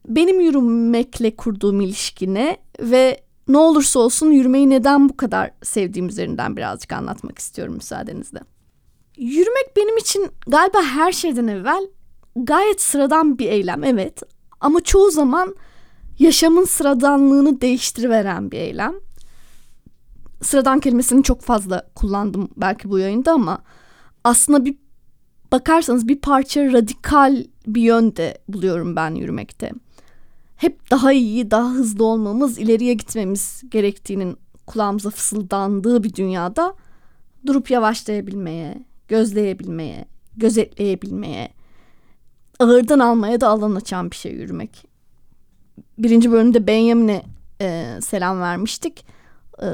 benim 0.08 0.40
yürümekle 0.40 1.36
kurduğum 1.36 1.80
ilişkine 1.80 2.56
ve 2.80 3.20
ne 3.48 3.58
olursa 3.58 4.00
olsun 4.00 4.30
yürümeyi 4.30 4.70
neden 4.70 5.08
bu 5.08 5.16
kadar 5.16 5.50
sevdiğim 5.62 6.08
üzerinden 6.08 6.56
birazcık 6.56 6.92
anlatmak 6.92 7.38
istiyorum 7.38 7.74
müsaadenizle. 7.74 8.40
Yürümek 9.16 9.76
benim 9.76 9.96
için 9.98 10.30
galiba 10.46 10.82
her 10.82 11.12
şeyden 11.12 11.46
evvel 11.46 11.86
gayet 12.36 12.80
sıradan 12.80 13.38
bir 13.38 13.46
eylem 13.46 13.84
evet 13.84 14.22
ama 14.60 14.80
çoğu 14.80 15.10
zaman 15.10 15.54
yaşamın 16.18 16.64
sıradanlığını 16.64 17.60
değiştiriveren 17.60 18.50
bir 18.50 18.58
eylem. 18.58 18.94
Sıradan 20.42 20.80
kelimesini 20.80 21.22
çok 21.22 21.42
fazla 21.42 21.90
kullandım 21.94 22.48
belki 22.56 22.90
bu 22.90 22.98
yayında 22.98 23.32
ama 23.32 23.62
aslında 24.24 24.64
bir 24.64 24.76
bakarsanız 25.52 26.08
bir 26.08 26.20
parça 26.20 26.72
radikal 26.72 27.44
bir 27.66 27.82
yönde 27.82 28.38
buluyorum 28.48 28.96
ben 28.96 29.14
yürümekte. 29.14 29.72
Hep 30.56 30.90
daha 30.90 31.12
iyi, 31.12 31.50
daha 31.50 31.70
hızlı 31.70 32.04
olmamız, 32.04 32.58
ileriye 32.58 32.94
gitmemiz 32.94 33.62
gerektiğinin 33.68 34.36
kulağımıza 34.66 35.10
fısıldandığı 35.10 36.02
bir 36.02 36.14
dünyada 36.14 36.74
durup 37.46 37.70
yavaşlayabilmeye, 37.70 38.84
gözleyebilmeye, 39.08 40.04
gözetleyebilmeye, 40.36 41.48
ağırdan 42.60 42.98
almaya 42.98 43.40
da 43.40 43.48
alan 43.48 43.74
açan 43.74 44.10
bir 44.10 44.16
şey 44.16 44.32
yürümek. 44.32 44.84
Birinci 45.98 46.32
bölümde 46.32 46.66
Benjamin'e 46.66 47.22
e, 47.60 47.98
selam 48.02 48.40
vermiştik. 48.40 49.04
E, 49.62 49.68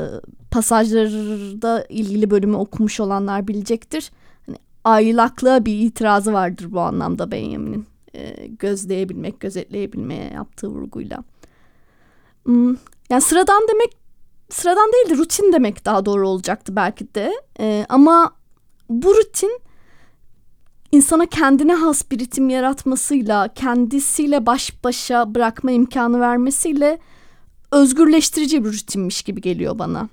pasajlarda 0.51 1.87
ilgili 1.89 2.31
bölümü 2.31 2.57
okumuş 2.57 3.01
olanlar 3.01 3.49
bilecektir. 3.49 4.11
Hani 4.47 4.57
aylaklığa 4.85 5.65
bir 5.65 5.81
itirazı 5.81 6.33
vardır 6.33 6.73
bu 6.73 6.81
anlamda 6.81 7.31
Benjamin'in. 7.31 7.87
E, 8.15 8.47
gözleyebilmek, 8.47 9.41
gözetleyebilmeye 9.41 10.33
yaptığı 10.33 10.69
vurguyla. 10.69 11.25
Hmm, 12.45 12.77
yani 13.11 13.21
sıradan 13.21 13.63
demek 13.69 13.97
sıradan 14.51 14.93
değil 14.93 15.11
de 15.11 15.23
rutin 15.23 15.53
demek 15.53 15.85
daha 15.85 16.07
doğru 16.07 16.29
olacaktı 16.29 16.77
belki 16.77 17.15
de. 17.15 17.33
E, 17.61 17.87
ama 17.89 18.33
bu 18.89 19.15
rutin 19.15 19.61
insana 20.93 21.27
kendine 21.27 21.75
has 21.75 22.11
bir 22.11 22.19
ritim 22.19 22.49
yaratmasıyla, 22.49 23.49
kendisiyle 23.55 24.47
baş 24.47 24.85
başa 24.85 25.35
bırakma 25.35 25.71
imkanı 25.71 26.21
vermesiyle 26.21 26.99
özgürleştirici 27.73 28.65
bir 28.65 28.73
rutinmiş 28.73 29.23
gibi 29.23 29.41
geliyor 29.41 29.79
bana. 29.79 30.09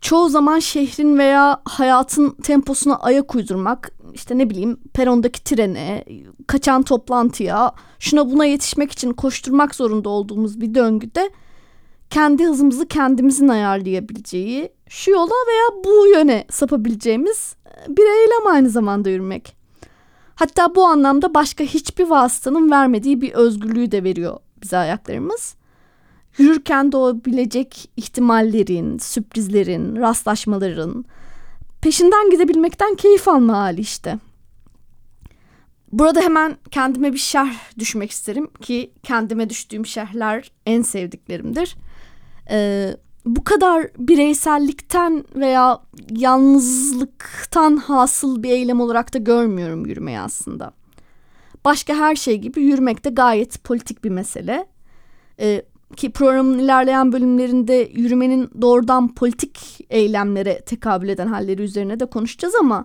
Çoğu 0.00 0.28
zaman 0.28 0.58
şehrin 0.58 1.18
veya 1.18 1.62
hayatın 1.64 2.30
temposuna 2.30 2.96
ayak 2.96 3.34
uydurmak, 3.34 3.92
işte 4.14 4.38
ne 4.38 4.50
bileyim 4.50 4.76
perondaki 4.94 5.44
trene, 5.44 6.04
kaçan 6.46 6.82
toplantıya, 6.82 7.72
şuna 7.98 8.30
buna 8.30 8.44
yetişmek 8.44 8.92
için 8.92 9.12
koşturmak 9.12 9.74
zorunda 9.74 10.08
olduğumuz 10.08 10.60
bir 10.60 10.74
döngüde 10.74 11.30
kendi 12.14 12.44
hızımızı 12.44 12.88
kendimizin 12.88 13.48
ayarlayabileceği, 13.48 14.72
şu 14.88 15.10
yola 15.10 15.32
veya 15.48 15.84
bu 15.84 16.06
yöne 16.06 16.44
sapabileceğimiz 16.50 17.56
bir 17.88 18.02
eylem 18.02 18.46
aynı 18.46 18.70
zamanda 18.70 19.10
yürümek. 19.10 19.56
Hatta 20.34 20.74
bu 20.74 20.84
anlamda 20.84 21.34
başka 21.34 21.64
hiçbir 21.64 22.04
vasıtanın 22.04 22.70
vermediği 22.70 23.20
bir 23.20 23.32
özgürlüğü 23.32 23.90
de 23.90 24.04
veriyor 24.04 24.36
bize 24.62 24.76
ayaklarımız. 24.76 25.54
Yürürken 26.38 26.92
doğabilecek 26.92 27.90
ihtimallerin, 27.96 28.98
sürprizlerin, 28.98 29.96
rastlaşmaların 29.96 31.04
peşinden 31.80 32.30
gidebilmekten 32.30 32.94
keyif 32.94 33.28
alma 33.28 33.58
hali 33.58 33.80
işte. 33.80 34.18
Burada 35.92 36.20
hemen 36.20 36.56
kendime 36.70 37.12
bir 37.12 37.18
şerh 37.18 37.78
düşmek 37.78 38.10
isterim 38.10 38.46
ki 38.62 38.92
kendime 39.02 39.50
düştüğüm 39.50 39.86
şerhler 39.86 40.50
en 40.66 40.82
sevdiklerimdir. 40.82 41.76
Ee, 42.50 42.96
bu 43.26 43.44
kadar 43.44 43.86
bireysellikten 43.98 45.24
veya 45.34 45.80
yalnızlıktan 46.10 47.76
hasıl 47.76 48.42
bir 48.42 48.50
eylem 48.50 48.80
olarak 48.80 49.14
da 49.14 49.18
görmüyorum 49.18 49.86
yürümeyi 49.86 50.20
aslında. 50.20 50.72
Başka 51.64 51.94
her 51.94 52.16
şey 52.16 52.38
gibi 52.38 52.62
yürümek 52.62 53.04
de 53.04 53.10
gayet 53.10 53.64
politik 53.64 54.04
bir 54.04 54.10
mesele. 54.10 54.66
Ee, 55.40 55.62
ki 55.96 56.12
programın 56.12 56.58
ilerleyen 56.58 57.12
bölümlerinde 57.12 57.90
yürümenin 57.94 58.50
doğrudan 58.60 59.14
politik 59.14 59.86
eylemlere 59.90 60.60
tekabül 60.60 61.08
eden 61.08 61.26
halleri 61.26 61.62
üzerine 61.62 62.00
de 62.00 62.06
konuşacağız 62.06 62.54
ama 62.54 62.84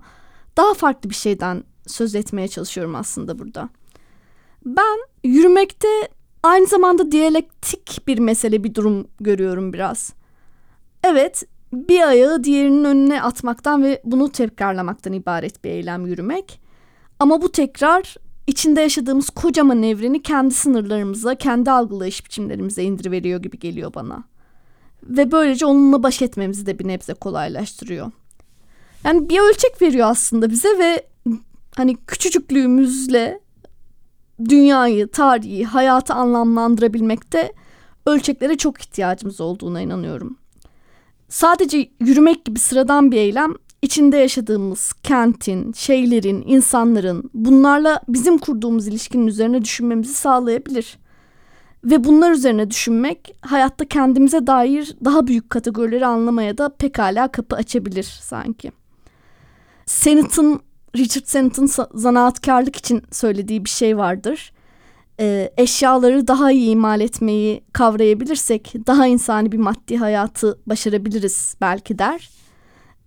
daha 0.57 0.73
farklı 0.73 1.09
bir 1.09 1.15
şeyden 1.15 1.63
söz 1.87 2.15
etmeye 2.15 2.47
çalışıyorum 2.47 2.95
aslında 2.95 3.39
burada. 3.39 3.69
Ben 4.65 4.99
yürümekte 5.23 5.87
aynı 6.43 6.67
zamanda 6.67 7.11
diyalektik 7.11 8.07
bir 8.07 8.19
mesele 8.19 8.63
bir 8.63 8.75
durum 8.75 9.07
görüyorum 9.19 9.73
biraz. 9.73 10.13
Evet, 11.03 11.43
bir 11.73 12.07
ayağı 12.07 12.43
diğerinin 12.43 12.83
önüne 12.83 13.21
atmaktan 13.21 13.83
ve 13.83 14.01
bunu 14.03 14.31
tekrarlamaktan 14.31 15.13
ibaret 15.13 15.63
bir 15.63 15.69
eylem 15.69 16.05
yürümek. 16.05 16.61
Ama 17.19 17.41
bu 17.41 17.51
tekrar 17.51 18.15
içinde 18.47 18.81
yaşadığımız 18.81 19.29
kocaman 19.29 19.83
evreni 19.83 20.21
kendi 20.23 20.53
sınırlarımıza, 20.53 21.35
kendi 21.35 21.71
algılayış 21.71 22.25
biçimlerimize 22.25 22.83
indiriveriyor 22.83 23.41
gibi 23.41 23.59
geliyor 23.59 23.93
bana. 23.93 24.23
Ve 25.03 25.31
böylece 25.31 25.65
onunla 25.65 26.03
baş 26.03 26.21
etmemizi 26.21 26.65
de 26.65 26.79
bir 26.79 26.87
nebze 26.87 27.13
kolaylaştırıyor. 27.13 28.11
Yani 29.03 29.29
bir 29.29 29.39
ölçek 29.39 29.81
veriyor 29.81 30.07
aslında 30.09 30.49
bize 30.49 30.79
ve 30.79 31.07
hani 31.75 31.95
küçücüklüğümüzle 31.95 33.39
dünyayı, 34.49 35.07
tarihi, 35.07 35.65
hayatı 35.65 36.13
anlamlandırabilmekte 36.13 37.53
ölçeklere 38.05 38.57
çok 38.57 38.81
ihtiyacımız 38.81 39.41
olduğuna 39.41 39.81
inanıyorum. 39.81 40.37
Sadece 41.29 41.89
yürümek 41.99 42.45
gibi 42.45 42.59
sıradan 42.59 43.11
bir 43.11 43.17
eylem 43.17 43.53
içinde 43.81 44.17
yaşadığımız 44.17 44.93
kentin, 45.03 45.73
şeylerin, 45.73 46.43
insanların 46.47 47.29
bunlarla 47.33 48.01
bizim 48.07 48.37
kurduğumuz 48.37 48.87
ilişkinin 48.87 49.27
üzerine 49.27 49.61
düşünmemizi 49.61 50.13
sağlayabilir. 50.13 50.97
Ve 51.83 52.03
bunlar 52.03 52.31
üzerine 52.31 52.69
düşünmek 52.69 53.35
hayatta 53.41 53.85
kendimize 53.85 54.47
dair 54.47 54.95
daha 55.05 55.27
büyük 55.27 55.49
kategorileri 55.49 56.05
anlamaya 56.05 56.57
da 56.57 56.69
pekala 56.69 57.27
kapı 57.27 57.55
açabilir 57.55 58.19
sanki. 58.21 58.71
Sennett'ın, 59.85 60.59
Richard 60.97 61.25
Sennett'ın 61.25 61.69
zanaatkarlık 61.93 62.75
için 62.75 63.03
söylediği 63.11 63.65
bir 63.65 63.69
şey 63.69 63.97
vardır. 63.97 64.53
Ee, 65.19 65.51
eşyaları 65.57 66.27
daha 66.27 66.51
iyi 66.51 66.69
imal 66.69 67.01
etmeyi 67.01 67.63
kavrayabilirsek 67.73 68.73
daha 68.87 69.07
insani 69.07 69.51
bir 69.51 69.57
maddi 69.57 69.97
hayatı 69.97 70.59
başarabiliriz 70.65 71.55
belki 71.61 71.99
der 71.99 72.29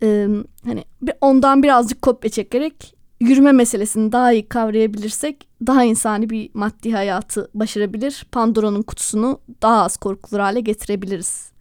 e, 0.03 0.29
hani 0.65 0.85
ondan 1.21 1.63
birazcık 1.63 2.03
kopya 2.03 2.31
çekerek 2.31 2.95
yürüme 3.21 3.53
meselesini 3.53 4.13
daha 4.13 4.33
iyi 4.33 4.49
kavrayabilirsek 4.49 5.49
daha 5.67 5.85
insani 5.85 6.31
bir 6.31 6.51
maddi 6.55 6.93
hayatı 6.93 7.51
başarabilir. 7.55 8.27
Pandora'nın 8.33 8.83
kutusunu 8.83 9.41
daha 9.63 9.85
az 9.85 9.97
korkulur 9.97 10.41
hale 10.41 10.61
getirebiliriz. 10.61 11.53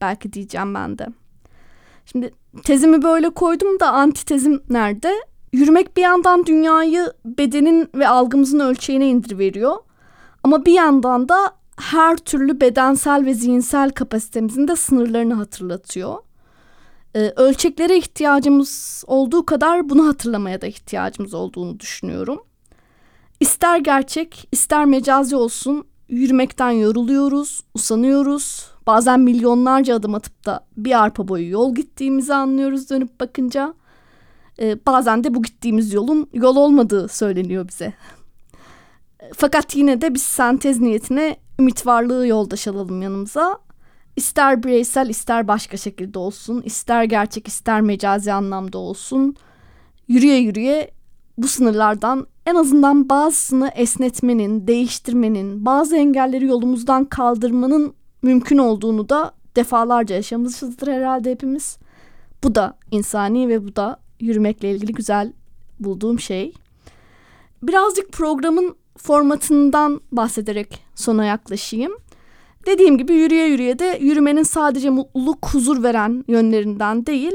Belki 0.00 0.32
diyeceğim 0.32 0.74
ben 0.74 0.98
de. 0.98 1.06
Şimdi 2.06 2.30
tezimi 2.64 3.02
böyle 3.02 3.30
koydum 3.30 3.80
da 3.80 3.92
antitezim 3.92 4.62
nerede? 4.70 5.12
Yürümek 5.56 5.96
bir 5.96 6.02
yandan 6.02 6.46
dünyayı 6.46 7.12
bedenin 7.24 7.88
ve 7.94 8.08
algımızın 8.08 8.60
ölçeğine 8.60 9.08
indiriveriyor. 9.08 9.76
Ama 10.42 10.64
bir 10.64 10.72
yandan 10.72 11.28
da 11.28 11.36
her 11.76 12.16
türlü 12.16 12.60
bedensel 12.60 13.24
ve 13.24 13.34
zihinsel 13.34 13.90
kapasitemizin 13.90 14.68
de 14.68 14.76
sınırlarını 14.76 15.34
hatırlatıyor 15.34 16.16
e, 17.16 17.32
ölçeklere 17.36 17.96
ihtiyacımız 17.98 19.04
olduğu 19.06 19.46
kadar 19.46 19.90
bunu 19.90 20.06
hatırlamaya 20.08 20.60
da 20.60 20.66
ihtiyacımız 20.66 21.34
olduğunu 21.34 21.80
düşünüyorum. 21.80 22.40
İster 23.40 23.78
gerçek, 23.78 24.48
ister 24.52 24.84
mecazi 24.84 25.36
olsun 25.36 25.84
yürümekten 26.08 26.70
yoruluyoruz, 26.70 27.60
usanıyoruz. 27.74 28.70
Bazen 28.86 29.20
milyonlarca 29.20 29.94
adım 29.96 30.14
atıp 30.14 30.46
da 30.46 30.66
bir 30.76 31.02
arpa 31.02 31.28
boyu 31.28 31.50
yol 31.50 31.74
gittiğimizi 31.74 32.34
anlıyoruz 32.34 32.90
dönüp 32.90 33.20
bakınca. 33.20 33.74
Ee, 34.60 34.86
bazen 34.86 35.24
de 35.24 35.34
bu 35.34 35.42
gittiğimiz 35.42 35.92
yolun 35.92 36.28
yol 36.32 36.56
olmadığı 36.56 37.08
söyleniyor 37.08 37.68
bize. 37.68 37.92
Fakat 39.34 39.76
yine 39.76 40.00
de 40.00 40.14
biz 40.14 40.22
sentez 40.22 40.80
niyetine 40.80 41.36
ümit 41.58 41.86
varlığı 41.86 42.26
yoldaş 42.26 42.68
alalım 42.68 43.02
yanımıza 43.02 43.66
İster 44.16 44.62
bireysel 44.62 45.08
ister 45.08 45.48
başka 45.48 45.76
şekilde 45.76 46.18
olsun, 46.18 46.62
ister 46.62 47.04
gerçek 47.04 47.48
ister 47.48 47.80
mecazi 47.80 48.32
anlamda 48.32 48.78
olsun. 48.78 49.36
Yürüye 50.08 50.38
yürüye 50.38 50.90
bu 51.38 51.48
sınırlardan 51.48 52.26
en 52.46 52.54
azından 52.54 53.08
bazısını 53.08 53.68
esnetmenin, 53.68 54.66
değiştirmenin, 54.66 55.64
bazı 55.64 55.96
engelleri 55.96 56.46
yolumuzdan 56.46 57.04
kaldırmanın 57.04 57.94
mümkün 58.22 58.58
olduğunu 58.58 59.08
da 59.08 59.32
defalarca 59.56 60.14
yaşamışızdır 60.14 60.88
herhalde 60.88 61.30
hepimiz. 61.30 61.78
Bu 62.44 62.54
da 62.54 62.78
insani 62.90 63.48
ve 63.48 63.66
bu 63.66 63.76
da 63.76 64.00
yürümekle 64.20 64.70
ilgili 64.70 64.92
güzel 64.92 65.32
bulduğum 65.80 66.20
şey. 66.20 66.52
Birazcık 67.62 68.12
programın 68.12 68.76
formatından 68.98 70.00
bahsederek 70.12 70.84
sona 70.94 71.24
yaklaşayım. 71.24 71.92
Dediğim 72.66 72.98
gibi 72.98 73.14
yürüye 73.14 73.46
yürüye 73.46 73.78
de 73.78 73.98
yürümenin 74.00 74.42
sadece 74.42 74.90
mutluluk, 74.90 75.46
huzur 75.46 75.82
veren 75.82 76.24
yönlerinden 76.28 77.06
değil, 77.06 77.34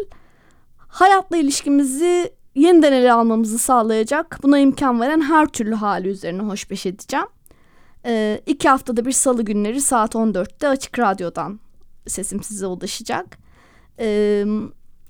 hayatla 0.77 1.37
ilişkimizi 1.37 2.33
yeniden 2.55 2.93
ele 2.93 3.13
almamızı 3.13 3.59
sağlayacak, 3.59 4.39
buna 4.43 4.59
imkan 4.59 5.01
veren 5.01 5.21
her 5.21 5.47
türlü 5.47 5.75
hali 5.75 6.07
üzerine 6.07 6.41
hoşbeş 6.41 6.85
edeceğim. 6.85 7.27
Ee, 8.05 8.41
iki 8.45 8.69
haftada 8.69 9.05
bir 9.05 9.11
salı 9.11 9.43
günleri 9.43 9.81
saat 9.81 10.15
14'te 10.15 10.67
Açık 10.67 10.99
Radyo'dan 10.99 11.59
sesim 12.07 12.43
size 12.43 12.67
ulaşacak. 12.67 13.37
Ee, 13.99 14.45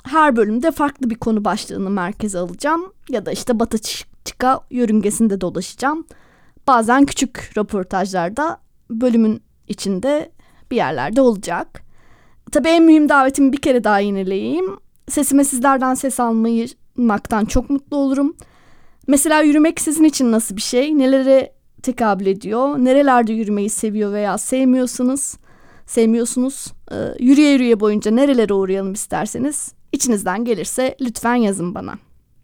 her 0.03 0.35
bölümde 0.35 0.71
farklı 0.71 1.09
bir 1.09 1.15
konu 1.15 1.45
başlığını 1.45 1.89
merkeze 1.89 2.39
alacağım 2.39 2.93
ya 3.09 3.25
da 3.25 3.31
işte 3.31 3.59
Batı 3.59 3.77
Çıka 4.25 4.59
yörüngesinde 4.71 5.41
dolaşacağım. 5.41 6.05
Bazen 6.67 7.05
küçük 7.05 7.51
röportajlarda 7.57 8.57
bölümün 8.89 9.43
içinde 9.67 10.31
bir 10.71 10.75
yerlerde 10.75 11.21
olacak. 11.21 11.81
Tabii 12.51 12.69
en 12.69 12.83
mühim 12.83 13.09
davetimi 13.09 13.53
bir 13.53 13.57
kere 13.57 13.83
daha 13.83 13.99
yineleyeyim. 13.99 14.77
Sesime 15.09 15.43
sizlerden 15.43 15.93
ses 15.93 16.19
almayı 16.19 16.67
maktan 16.97 17.45
çok 17.45 17.69
mutlu 17.69 17.97
olurum. 17.97 18.35
Mesela 19.07 19.41
yürümek 19.41 19.81
sizin 19.81 20.03
için 20.03 20.31
nasıl 20.31 20.55
bir 20.55 20.61
şey? 20.61 20.97
Nelere 20.97 21.53
tekabül 21.83 22.25
ediyor? 22.25 22.77
Nerelerde 22.77 23.33
yürümeyi 23.33 23.69
seviyor 23.69 24.13
veya 24.13 24.37
sevmiyorsunuz? 24.37 25.33
Sevmiyorsunuz. 25.85 26.67
Ee, 26.91 26.95
yürüye 27.19 27.51
yürüye 27.51 27.79
boyunca 27.79 28.11
nerelere 28.11 28.53
uğrayalım 28.53 28.93
isterseniz 28.93 29.73
içinizden 29.91 30.45
gelirse 30.45 30.95
lütfen 31.01 31.35
yazın 31.35 31.75
bana. 31.75 31.93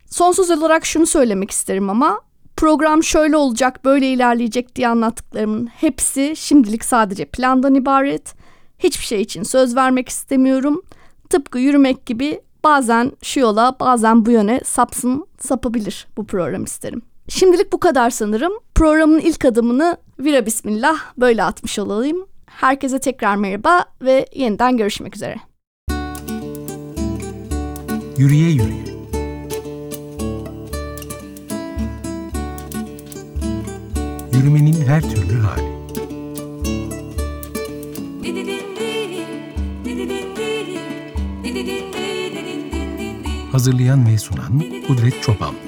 Son 0.10 0.32
söz 0.32 0.52
olarak 0.52 0.86
şunu 0.86 1.06
söylemek 1.06 1.52
isterim 1.52 1.90
ama 1.90 2.22
program 2.56 3.04
şöyle 3.04 3.38
olacak, 3.38 3.86
böyle 3.86 4.08
ilerleyecek 4.08 4.76
diye 4.76 4.88
anlattıklarımın 4.88 5.68
hepsi 5.68 6.34
şimdilik 6.36 6.86
sadece 6.86 7.26
plandan 7.26 7.76
ibaret. 7.76 8.34
Hiçbir 8.80 9.06
şey 9.06 9.22
için 9.22 9.44
söz 9.44 9.76
vermek 9.76 10.10
istemiyorum. 10.10 10.82
Tıpkı 11.30 11.60
yürümek 11.60 12.06
gibi 12.06 12.42
bazen 12.64 13.12
şu 13.22 13.40
yola 13.40 13.76
bazen 13.80 14.26
bu 14.26 14.32
yöne 14.32 14.62
sapsın 14.66 15.28
sapabilir 15.40 16.08
bu 16.18 16.26
program 16.26 16.64
isterim. 16.64 17.02
Şimdilik 17.30 17.74
bu 17.74 17.80
kadar 17.80 18.10
sanırım. 18.10 18.54
Programın 18.76 19.20
ilk 19.20 19.46
adımını 19.46 19.98
vira 20.20 20.46
bismillah 20.46 20.98
böyle 21.18 21.44
atmış 21.44 21.80
olayım. 21.80 22.28
Herkese 22.46 23.00
tekrar 23.00 23.36
merhaba 23.36 23.86
ve 24.02 24.26
yeniden 24.34 24.78
görüşmek 24.78 25.16
üzere. 25.16 25.57
Yürüye 28.18 28.50
yürüye. 28.50 28.98
Yürümenin 34.34 34.82
her 34.88 35.02
türlü 35.02 35.40
hali. 35.40 35.78
Hazırlayan 43.52 44.08
ve 44.08 44.18
sunan 44.18 44.64
Kudret 44.88 45.24
Çoban. 45.24 45.67